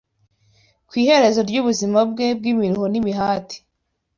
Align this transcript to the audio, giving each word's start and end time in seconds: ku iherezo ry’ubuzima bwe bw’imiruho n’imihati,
ku 0.87 0.93
iherezo 1.01 1.39
ry’ubuzima 1.49 1.99
bwe 2.09 2.27
bw’imiruho 2.37 2.85
n’imihati, 2.89 3.57